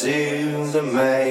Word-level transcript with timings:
into 0.00 0.72
the 0.72 0.82
maze. 0.82 1.21